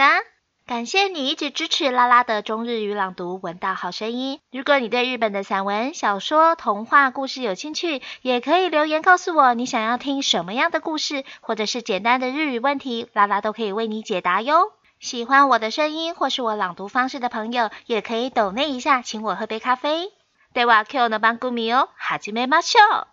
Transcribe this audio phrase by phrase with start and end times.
[0.65, 4.39] 感谢你一直支持拉拉的中日语朗读，闻到好声音。
[4.53, 14.71] 如果你对日本的散文、小说、童话故事有兴趣，也可以留言告诉我你想要听什么样的故事，或者是简单的日语问题，拉拉都可以为你解答哟。
[15.01, 20.13] 喜欢我的声音或是我朗读方式的朋友，也可以抖内一下，请我喝杯咖啡。
[20.55, 23.05] では今日の番組を始めましょう。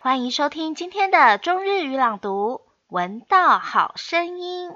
[0.00, 4.70] 欢迎收听今天的中日语朗读，闻到好声音。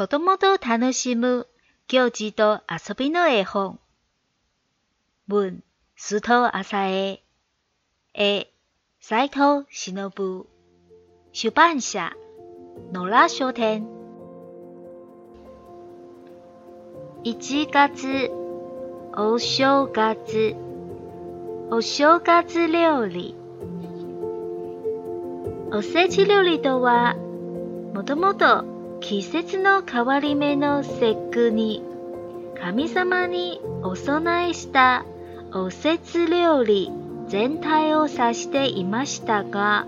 [0.00, 1.46] 子供と楽しむ
[1.86, 3.78] 行事と遊びの絵本。
[5.28, 5.62] 文、
[5.94, 7.22] 須藤浅江。
[8.14, 8.50] 絵、
[8.98, 10.10] 斎藤忍。
[11.32, 12.14] 出版社、
[12.94, 13.86] 野良書店。
[17.24, 18.30] 1月、
[19.18, 20.56] お正月、
[21.70, 23.36] お正月料理。
[25.72, 27.16] おせち料理とは、
[27.92, 31.82] もともと季節の変わり目の節句に
[32.60, 35.06] 神様にお供えした
[35.54, 35.98] おせ
[36.28, 36.90] 料理
[37.26, 39.86] 全体を指していましたが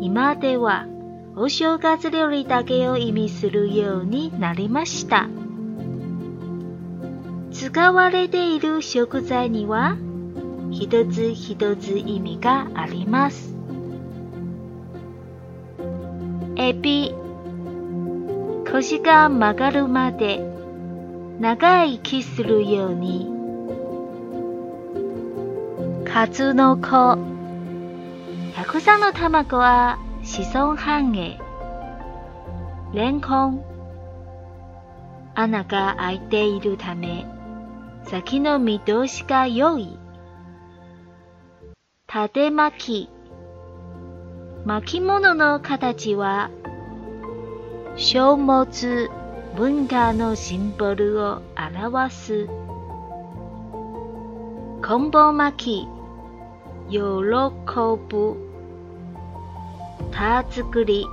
[0.00, 0.86] 今では
[1.34, 5.26] お正月料理だけを意味するようになりました
[7.52, 9.96] 使われている食材には
[10.70, 13.54] 一つ一つ意味があります
[16.56, 17.14] エビ
[18.72, 20.40] 腰が曲がるまで
[21.40, 23.26] 長生きするように
[26.32, 27.16] ツの子
[28.66, 31.38] くさんの卵は子孫繁栄
[32.92, 33.64] レンコン
[35.34, 37.24] 穴が開いているため
[38.04, 39.96] 先の見通しが良い
[42.06, 43.08] 縦巻き
[44.66, 46.50] 巻物の形は
[48.00, 49.10] 書物
[49.56, 52.46] 文化のシンボルを表す
[54.86, 55.88] 昆布巻き
[56.92, 58.36] 喜ぶ
[60.12, 61.06] 田作り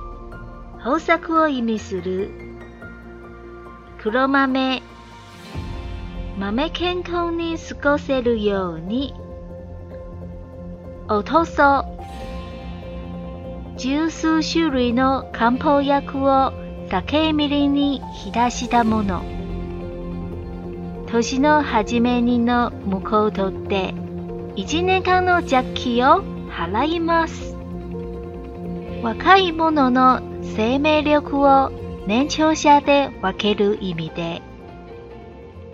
[0.78, 2.30] 豊作を意味する
[4.00, 4.80] 黒豆
[6.38, 9.12] 豆健康に過ごせるように
[11.08, 11.84] おとそ
[13.76, 16.52] 十数種類の漢方薬を
[16.88, 19.22] 竹みりに日出したもの
[21.08, 23.92] 年の初めにの向こうとって
[24.54, 27.56] 一年間の邪気を払います
[29.02, 30.20] 若い者の
[30.54, 31.70] 生命力を
[32.06, 34.40] 年長者で分ける意味で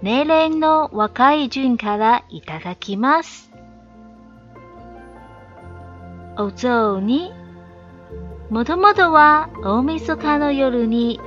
[0.00, 3.50] 年齢の若い順からいただきます
[6.38, 7.32] お雑煮
[8.52, 11.18] もともとは大晦日の夜に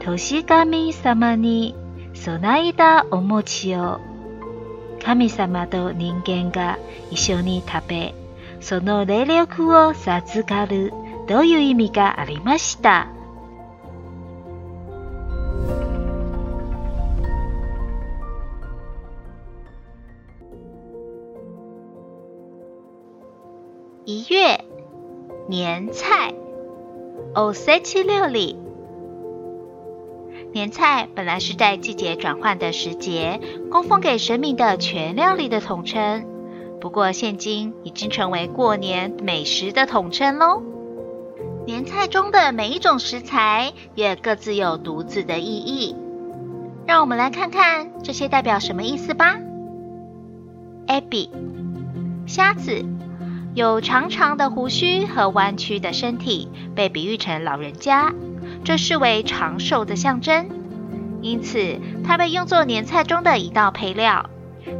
[0.00, 1.72] 年神様に
[2.14, 4.00] 備えたお餅を
[5.00, 6.80] 神様と人間が
[7.12, 8.14] 一緒に食べ、
[8.60, 10.90] その霊力を授かる
[11.28, 13.06] という意味がありました。
[24.06, 24.58] 一月
[25.48, 26.43] 年菜。
[27.36, 28.56] O C 七六里
[30.52, 33.40] 年菜本来是在季节转换的时节，
[33.72, 36.24] 供奉给神明的全料理的统称。
[36.80, 40.62] 不过现今已经成为过年美食的统称喽。
[41.66, 45.96] 年菜中的每一种食材也各自有独自的意义。
[46.86, 49.40] 让我们来看看这些代表什么意思吧。
[50.86, 51.30] Abby，
[52.28, 52.84] 虾子。
[53.54, 58.12] 有长长的胡须和弯曲的身体，被比喻成老人家，
[58.64, 60.48] 这视为长寿的象征，
[61.22, 64.28] 因此它被用作年菜中的一道配料。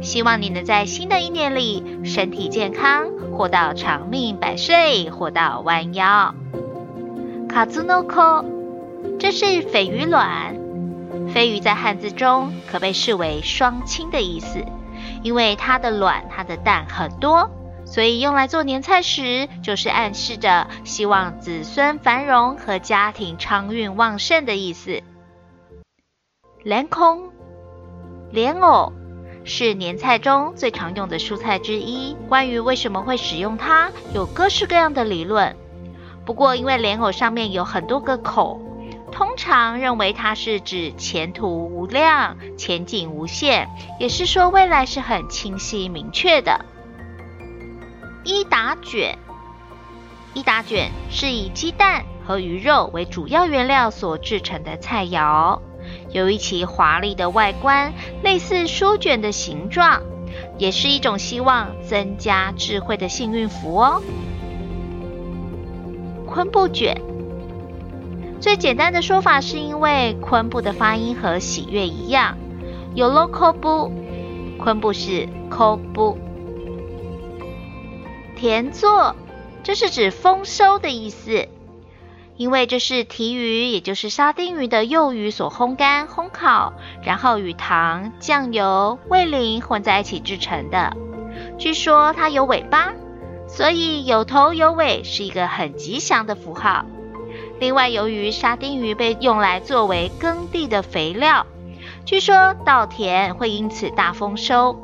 [0.01, 3.05] 希望你能在新的一年里身体健康，
[3.37, 6.35] 活到长命百岁，活到弯腰。
[7.47, 8.43] 卡兹诺科，
[9.19, 10.57] 这是鲱鱼卵。
[11.33, 14.65] 鲱鱼在汉字中可被视为双亲的意思，
[15.23, 17.49] 因为它的卵、它的蛋很多。
[17.85, 25.01] 所以用来做年菜时，就是暗示着希望子孙繁荣和家庭昌运旺盛的意思。
[26.63, 27.29] 莲空
[28.31, 28.91] 莲藕
[29.43, 32.15] 是年菜中最常用的蔬菜之一。
[32.27, 35.55] 关于为什么会使用它，有各式各样的理论。
[36.25, 38.59] 不过，因为莲藕上面有很多个口，
[39.11, 46.65] 通常认为它是指前途无量、前景无限，也是说未来是很清晰明确的。
[48.27, 49.19] 伊达卷，
[50.33, 55.59] 伊达卷是以鸡蛋和鱼肉为主要原料所制成的菜肴，
[56.09, 57.93] 由于其华丽的外观，
[58.23, 60.01] 类似书卷的形状，
[60.57, 64.01] 也是一种希望增加智慧的幸运符哦。
[66.25, 66.99] 昆布卷，
[68.41, 72.35] 最简单的说法是因为昆布的发音和喜悦一样，
[72.95, 73.91] 有 l o a o 布，
[74.57, 76.24] 昆布是 c o b u
[78.35, 79.15] 田作，
[79.63, 81.47] 这是指丰收的意思，
[82.35, 90.95] 因为这是提鱼，也就是沙丁鱼的幼鱼所烘干、烘烤，然后与糖、酱油、味淋混在一起制成的。
[91.57, 92.93] 据说它有尾巴，
[93.47, 96.85] 所以有头有尾是一个很吉祥的符号。
[97.59, 101.47] 另外，由于沙丁鱼被用来作为耕地的肥料，
[102.05, 104.81] 据说稻田会因此大丰收。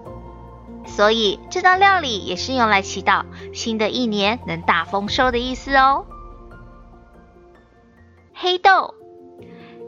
[0.86, 6.06] 所以这道料理也是用来祈祷新的一年能大丰收的意思哦。
[8.34, 8.96] 黑豆，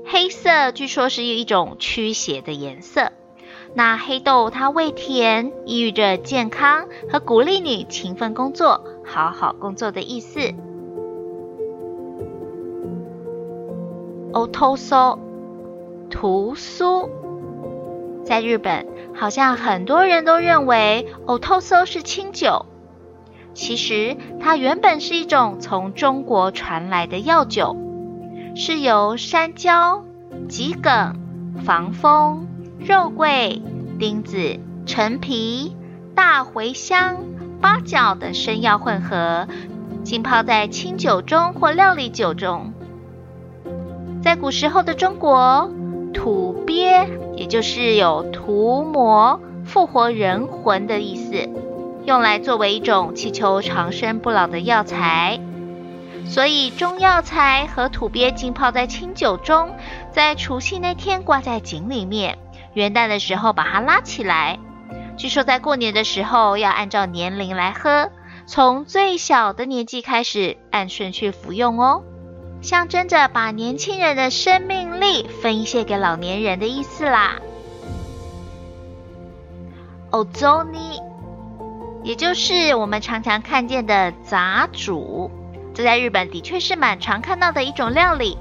[0.06, 3.12] 黑色据说是一种驱邪的颜色。
[3.76, 10.40] 那黑豆它味甜，寓意着健康和鼓励你勤奋工作、好好工作的意思。
[14.32, 15.18] otoso，
[16.12, 17.10] 屠苏。
[18.26, 22.66] 在日本，好像很多人都认为，藕透酥是清酒。
[23.54, 27.76] 其实，它原本是一种从中国传来的药酒，
[28.56, 30.04] 是由山椒、
[30.48, 31.20] 桔梗、
[31.64, 32.48] 防风、
[32.80, 33.62] 肉桂、
[34.00, 35.76] 丁子、陈皮、
[36.16, 37.18] 大茴香、
[37.62, 39.48] 八角等生药混合，
[40.04, 42.74] 浸泡在清酒中或料理酒中。
[44.24, 45.70] 在古时候的中国，
[46.14, 47.20] 土鳖。
[47.36, 51.50] 也就是有涂抹、复活人魂的意思，
[52.06, 55.40] 用来作为一种祈求长生不老的药材。
[56.26, 59.76] 所以中药材和土鳖浸泡在清酒中，
[60.12, 62.38] 在除夕那天挂在井里面，
[62.74, 64.60] 元旦的时候把它拉起来。
[65.18, 68.12] 据说在过年的时候要按照年龄来喝，
[68.46, 72.04] 从最小的年纪开始，按顺序服用哦。
[72.64, 77.36] 象征着把年轻人的生命力分一些给老年人的意思啦。
[80.12, 80.80] 欧 n 呢，
[82.06, 85.30] 也就是我们常常看见的杂煮，
[85.74, 88.38] 这在日本的确是蛮常看到的一种料理。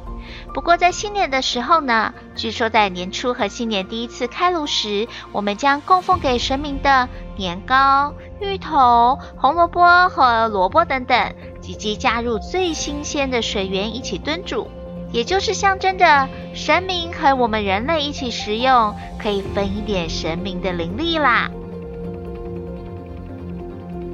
[0.55, 14.69] 不过在新年的时候呢，据说在年初和新年第一次开炉时，我们将供奉给神明的年糕、芋头、红萝卜和萝卜等等，以及加入最新鲜的水源一起炖煮，
[15.13, 21.51] 也就是象征着神明和我们人类一起食用，可以分一点神明的灵力啦。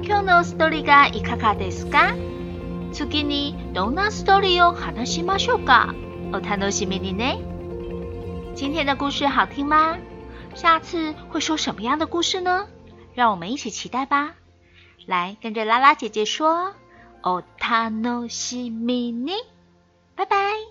[0.01, 2.15] 今日のストーリーがいかがですか？
[2.91, 5.93] 祝给你《Donut Story》哦，好听吗，小嘎？
[6.33, 7.23] 哦，他诺西米尼呢？
[8.55, 9.97] 今天的故事好听吗？
[10.55, 12.67] 下次会说什么样的故事呢？
[13.13, 14.33] 让我们一起期待吧！
[15.05, 16.73] 来，跟着拉拉姐姐说，
[17.21, 19.33] 哦，他诺西米尼，
[20.15, 20.68] 拜拜。